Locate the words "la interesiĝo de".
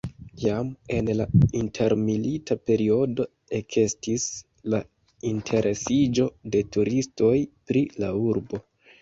4.75-6.65